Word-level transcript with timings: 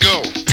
Let's 0.00 0.34
go. 0.38 0.43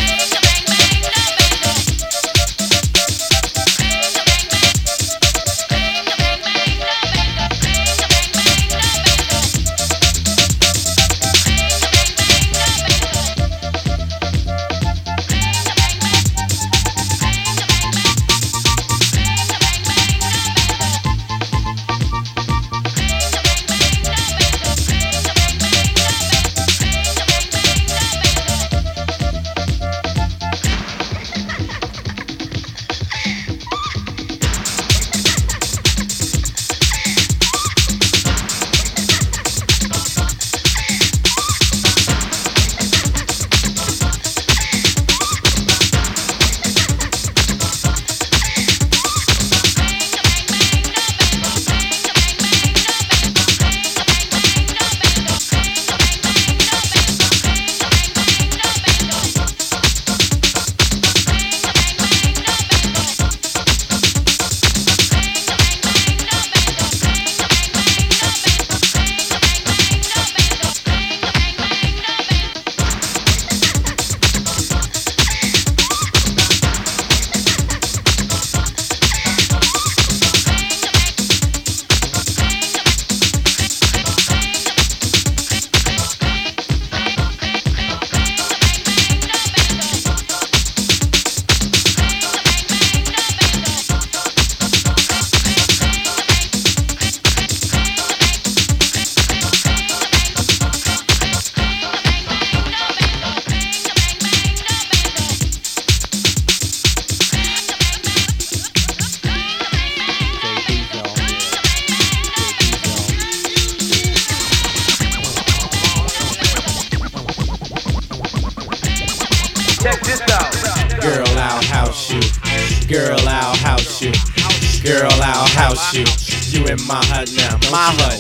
Girl, 124.92 125.10
I'll 125.24 125.48
house 125.56 125.94
you. 125.94 126.04
You 126.52 126.68
in 126.68 126.78
my 126.86 127.00
hut 127.08 127.32
now, 127.38 127.56
my 127.72 127.96
hut. 127.96 128.20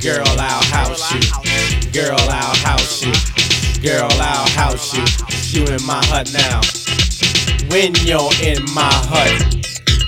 Girl, 0.00 0.22
I'll 0.38 0.62
house 0.70 1.10
you. 1.10 1.90
Girl, 1.90 2.14
I'll 2.30 2.54
house 2.62 3.02
you. 3.02 3.10
Girl, 3.82 4.06
I'll 4.22 4.48
house 4.54 4.94
you. 4.94 5.02
You 5.50 5.66
in 5.66 5.84
my 5.84 5.98
hut 6.06 6.30
now. 6.30 6.62
When 7.74 7.90
you're 8.06 8.30
in 8.38 8.62
my 8.70 8.86
hut, 9.10 9.34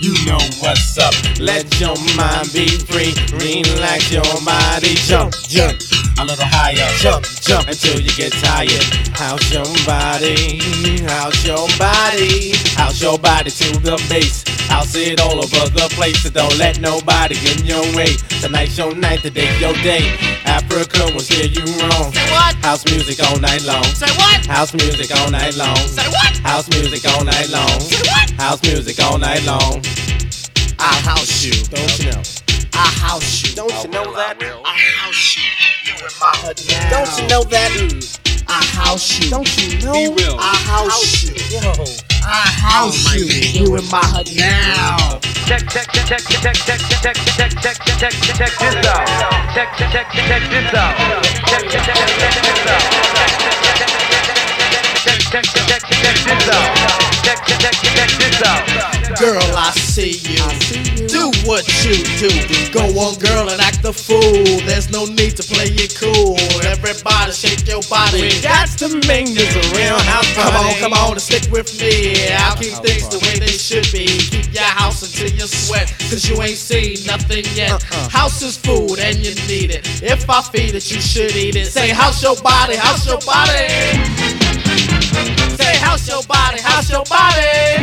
you 0.00 0.14
know 0.24 0.38
what's 0.62 0.96
up. 0.98 1.14
Let 1.40 1.66
your 1.80 1.98
mind 2.14 2.46
be 2.54 2.68
free. 2.86 3.10
Relax 3.34 4.12
your 4.12 4.22
body. 4.46 4.94
Jump, 5.10 5.34
jump. 5.50 5.74
A 6.16 6.24
little 6.24 6.46
higher. 6.46 6.86
Jump, 6.98 7.26
jump 7.42 7.66
until 7.68 7.98
you 8.00 8.10
get 8.14 8.32
tired. 8.32 8.70
House 9.18 9.50
your 9.52 9.66
body. 9.84 10.62
House 11.02 11.44
your 11.44 11.66
body. 11.76 12.54
House 12.78 13.02
your 13.02 13.18
body 13.18 13.50
to 13.50 13.78
the 13.80 13.98
base. 14.08 14.44
House 14.68 14.94
it 14.94 15.20
all 15.20 15.38
over 15.38 15.68
the 15.74 15.88
place. 15.90 16.22
So 16.22 16.30
don't 16.30 16.56
let 16.56 16.80
nobody 16.80 17.34
get 17.34 17.60
in 17.60 17.66
your 17.66 17.82
way. 17.96 18.14
Tonight's 18.40 18.78
your 18.78 18.94
night, 18.94 19.20
today's 19.20 19.60
your 19.60 19.74
day. 19.82 20.14
Africa 20.46 21.10
will 21.12 21.20
steer 21.20 21.50
you 21.50 21.66
wrong. 21.82 22.12
Say 22.12 22.30
what? 22.30 22.54
House 22.62 22.84
music 22.86 23.18
all 23.26 23.38
night 23.40 23.64
long. 23.64 23.84
Say 23.84 24.10
what? 24.16 24.46
House 24.46 24.72
music 24.72 25.10
all 25.18 25.30
night 25.30 25.56
long. 25.56 25.76
Say 25.76 26.08
what? 26.08 26.38
House 26.46 26.68
music 26.70 27.04
all 27.10 27.24
night 27.24 27.50
long. 27.50 27.80
Say 27.80 28.02
what? 28.06 28.30
House 28.38 28.62
music 28.62 29.02
all 29.02 29.18
night 29.18 29.44
long. 29.44 29.82
I 30.78 30.94
house 31.02 31.44
you. 31.44 31.52
Don't 31.74 31.98
you 31.98 32.12
know? 32.12 32.22
I 32.72 32.86
house 33.02 33.42
you. 33.42 33.56
Don't 33.56 33.70
you 33.82 33.90
know 33.90 34.14
that? 34.14 34.38
I 34.64 34.78
house 34.78 35.36
you. 35.36 35.73
You 35.94 36.10
my 36.20 36.32
hut 36.42 36.58
now. 36.68 36.90
Don't 36.90 37.22
you 37.22 37.28
know 37.28 37.44
that? 37.44 37.70
I 38.48 38.64
house 38.74 39.20
you. 39.20 39.30
Don't 39.30 39.46
you 39.56 39.78
know? 39.86 39.92
Be 39.92 40.08
real. 40.10 40.36
I 40.40 40.56
house 40.66 41.22
you. 41.22 41.34
Yo. 41.54 41.70
I 42.26 42.50
house 42.50 43.14
you. 43.14 43.26
You 43.26 43.76
in 43.76 43.86
my 43.90 44.02
hut 44.02 44.26
now. 44.34 45.20
Check, 45.46 45.62
check, 45.70 45.86
check, 45.92 46.06
check, 46.06 46.18
check, 46.18 46.56
check, 46.66 46.80
check, 46.98 46.98
check, 46.98 47.14
check, 47.38 47.54
check, 47.62 47.78
check, 47.98 48.12
check 48.34 48.52
this 48.58 48.86
out. 48.90 49.06
Check, 49.54 49.70
check, 49.78 49.92
check, 49.92 50.08
check 50.10 50.42
this 50.50 50.74
out. 50.74 50.96
Check, 51.46 51.62
check, 51.70 51.84
check, 51.84 52.08
check 52.18 52.34
this 52.42 52.66
out. 52.66 53.53
Check, 55.34 55.42
check, 55.46 55.66
check, 55.66 55.82
check, 55.82 56.14
check 56.14 56.38
this 56.38 56.48
out. 56.48 56.70
Check, 57.26 57.38
check, 57.44 57.58
check, 57.58 57.74
check 57.74 58.10
this 58.22 58.42
out. 58.46 59.18
Girl, 59.18 59.42
I 59.58 59.72
see 59.74 60.22
you. 60.30 60.38
Do 61.10 61.34
what 61.42 61.66
you 61.82 61.98
do. 62.22 62.30
Go 62.70 62.86
on, 63.02 63.18
girl, 63.18 63.50
and 63.50 63.60
act 63.60 63.82
the 63.82 63.92
fool. 63.92 64.46
There's 64.62 64.92
no 64.92 65.06
need 65.06 65.34
to 65.34 65.42
play 65.42 65.74
it 65.74 65.98
cool. 65.98 66.38
Everybody 66.62 67.32
shake 67.32 67.66
your 67.66 67.82
body. 67.90 68.30
We 68.30 68.42
got 68.46 68.70
to 68.78 68.94
make 69.10 69.26
this 69.34 69.50
a 69.58 69.74
real 69.74 69.98
house 70.06 70.30
party. 70.38 70.54
Come 70.54 70.66
on, 70.70 70.74
come 70.78 70.92
on, 70.92 71.12
and 71.18 71.20
stick 71.20 71.50
with 71.50 71.66
me. 71.82 72.30
I'll 72.38 72.54
keep 72.54 72.78
things 72.86 73.10
the 73.10 73.18
way 73.26 73.34
they 73.42 73.58
should 73.58 73.90
be. 73.90 74.06
Keep 74.06 74.54
your 74.54 74.70
house 74.78 75.02
until 75.02 75.34
you 75.34 75.50
sweat, 75.50 75.90
cause 75.98 76.30
you 76.30 76.40
ain't 76.42 76.62
seen 76.62 77.04
nothing 77.10 77.42
yet. 77.58 77.74
Uh-uh. 77.74 78.08
House 78.08 78.40
is 78.42 78.56
food 78.56 79.02
and 79.02 79.18
you 79.18 79.34
need 79.50 79.74
it. 79.74 79.82
If 79.98 80.30
I 80.30 80.42
feed 80.42 80.78
it, 80.78 80.86
you 80.94 81.00
should 81.02 81.34
eat 81.34 81.56
it. 81.56 81.66
Say, 81.66 81.90
house 81.90 82.22
your 82.22 82.36
body, 82.38 82.76
house 82.76 83.04
your 83.04 83.18
body. 83.26 84.43
Say, 85.96 86.10
house 86.10 86.10
your 86.10 86.22
body, 86.26 86.60
house 86.60 86.90
your 86.90 87.04
body. 87.04 87.78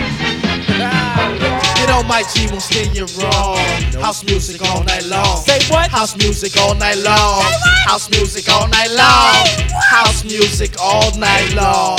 Get 1.76 1.90
on 1.92 2.08
my 2.08 2.24
G, 2.34 2.48
won't 2.48 2.62
steer 2.62 2.92
you 2.92 3.06
wrong. 3.18 3.58
House 4.02 4.24
music 4.26 4.62
all 4.68 4.84
night 4.84 5.06
long. 5.06 5.38
Say 5.38 5.60
what? 5.72 5.90
House 5.90 6.18
music 6.18 6.58
all 6.60 6.76
night 6.76 6.98
long. 6.98 7.44
House 7.86 8.10
music 8.10 8.50
all 8.50 8.68
night 8.68 8.92
long. 8.92 9.48
House 9.90 10.24
music 10.26 10.76
all 10.82 11.16
night 11.18 11.54
long. 11.54 11.98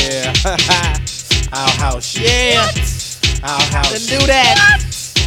Yeah. 0.00 0.32
I'll 1.52 1.70
house 1.76 2.16
you. 2.16 2.24
Yeah, 2.24 2.66
I'll 3.42 3.58
then 3.58 3.72
house 3.72 4.10
you. 4.10 4.18
do 4.18 4.26
that. 4.26 4.82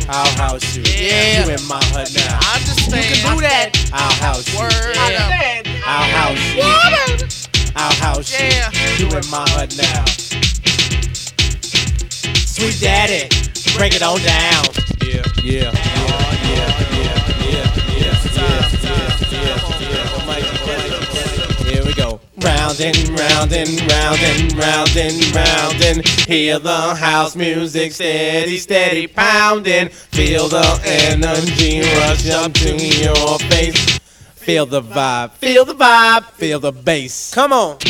I'll 0.09 0.37
house 0.37 0.75
you. 0.75 0.83
Yeah. 0.83 1.45
You 1.45 1.53
in 1.53 1.67
my 1.67 1.79
hut 1.93 2.11
now. 2.15 2.39
I 2.41 2.57
understand. 2.57 3.05
You 3.05 3.15
can 3.15 3.35
do 3.35 3.41
that. 3.41 3.89
I'll 3.93 4.13
house 4.25 4.51
you. 4.51 4.59
Word. 4.59 4.95
Yeah. 4.95 5.61
I'll 5.85 6.09
house 6.09 7.35
you. 7.35 7.44
I'll 7.75 7.93
house 7.95 8.31
you. 8.31 8.47
Yeah. 8.47 8.71
You 8.97 9.07
in 9.07 9.27
my 9.29 9.43
hut 9.49 9.75
now. 9.77 10.05
Sweet 12.45 12.79
daddy, 12.79 13.27
break 13.75 13.93
it 13.95 14.01
on 14.01 14.17
down. 14.23 14.63
Yeah, 15.03 15.21
yeah, 15.43 15.71
yeah, 15.75 16.15
yeah, 16.45 16.55
yeah, 16.55 16.71
yeah, 16.95 17.11
yeah, 17.43 17.67
yeah, 17.99 18.15
yeah, 18.39 19.43
yeah. 19.43 20.25
Mikey, 20.25 20.55
Mikey, 20.65 21.63
Here 21.65 21.83
we 21.85 21.93
go. 21.93 22.21
Round 22.37 22.79
and 22.79 23.09
round 23.19 23.51
and 23.51 23.91
round 23.91 24.19
and 24.23 24.55
round 24.55 24.95
and 24.95 25.35
round 25.35 25.83
and 25.83 26.07
hear 26.07 26.59
the 26.59 26.95
house 26.95 27.35
music 27.35 27.91
steady, 27.91 28.57
steady 28.57 29.07
pounding. 29.07 29.89
Feel 29.89 30.47
the 30.47 30.79
energy 30.85 31.81
rush 31.81 32.29
up 32.29 32.53
to 32.53 32.75
your 32.77 33.37
face. 33.49 33.99
Feel 34.45 34.67
the 34.67 34.79
vibe, 34.79 35.31
feel 35.31 35.65
the 35.65 35.73
vibe, 35.73 36.23
feel 36.33 36.59
the 36.59 36.71
bass. 36.71 37.33
Come 37.33 37.51
on. 37.51 37.79
Check 37.79 37.89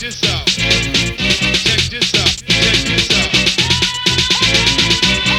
this 0.00 0.20
out. 0.24 0.44
Check 0.48 0.82
this 1.88 2.12
out. 2.18 2.26
Check 2.50 2.78
this 2.82 3.06
out. 3.14 3.30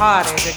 Party 0.04 0.53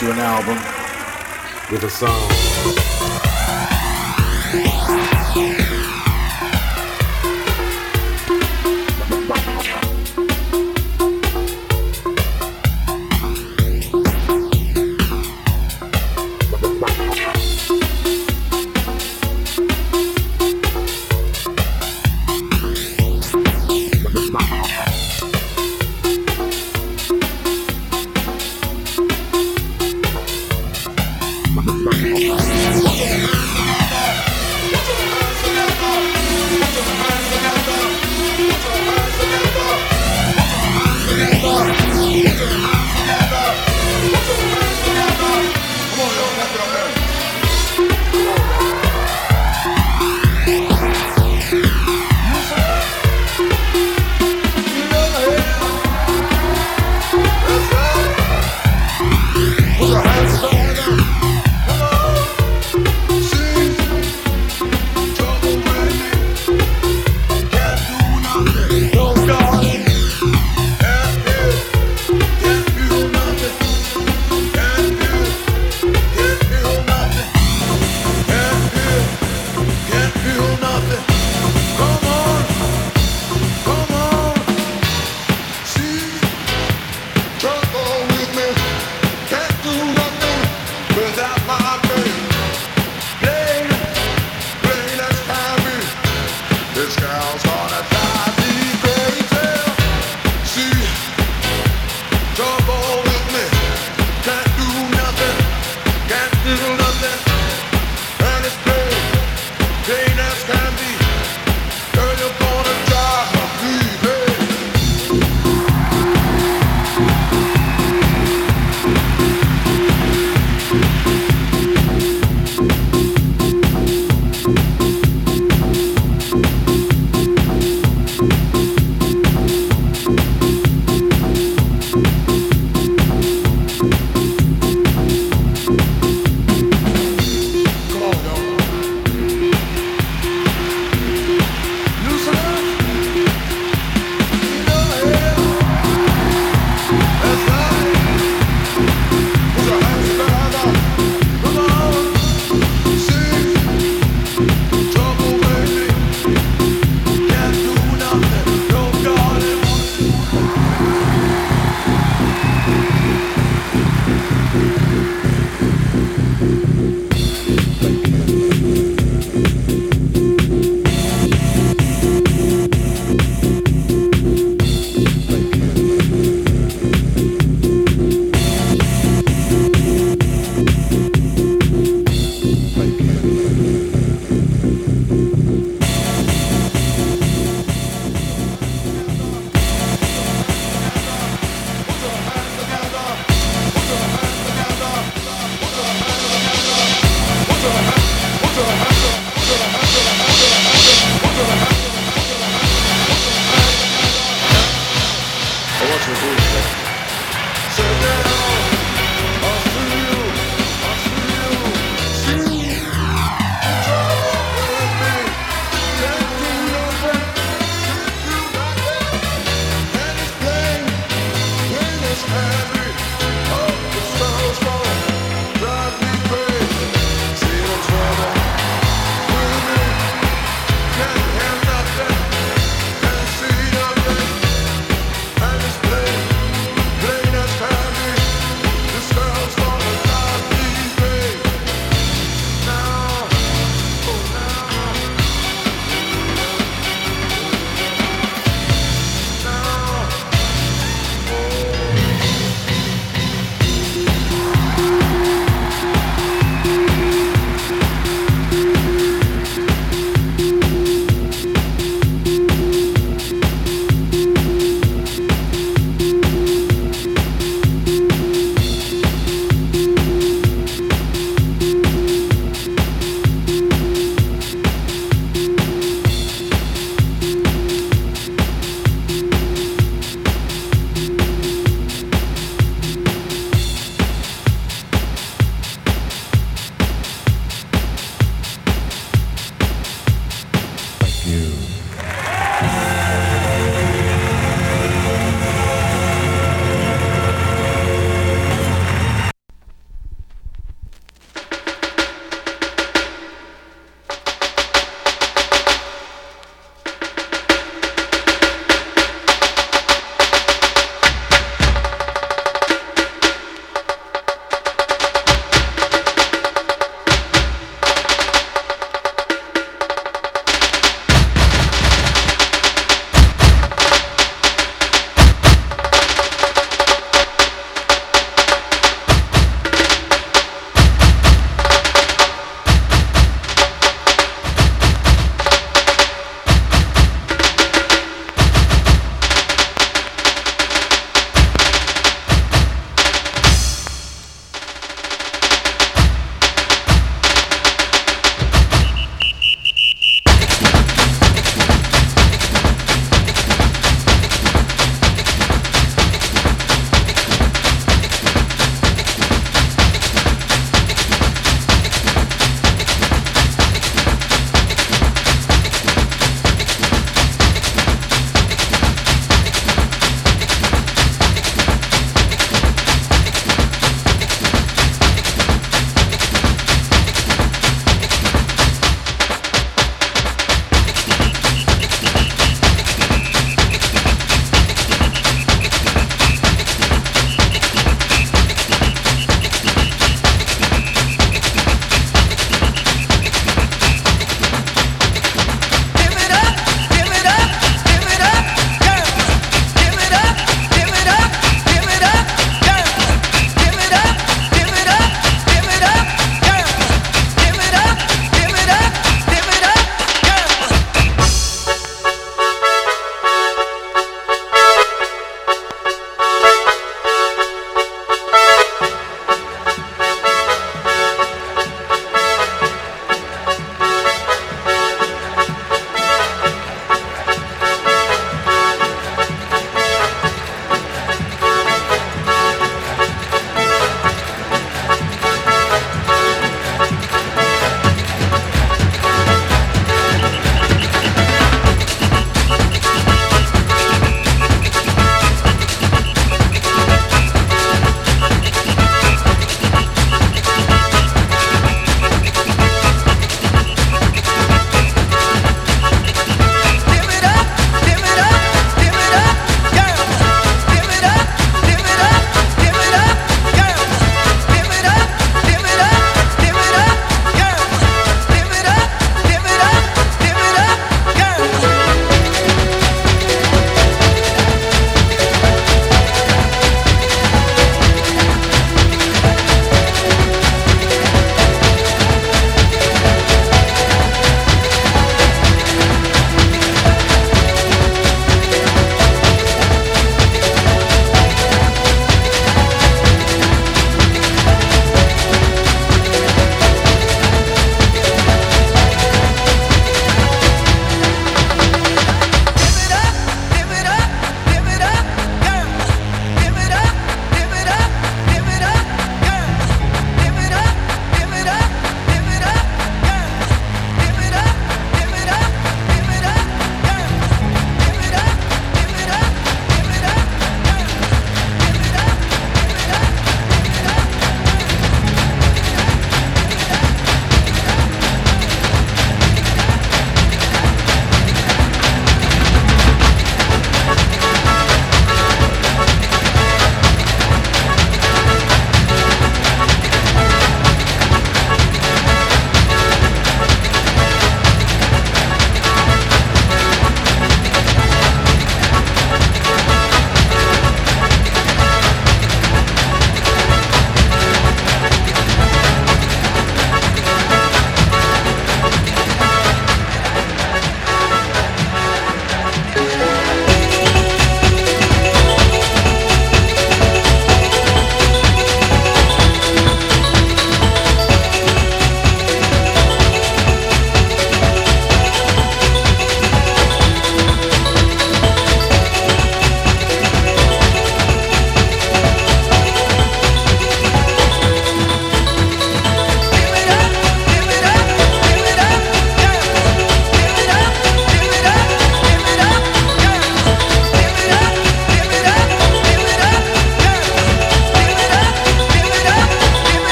You 0.00 0.10
an 0.12 0.18
album. 0.18 0.56
With 1.70 1.84
a 1.84 1.90
song 1.90 2.49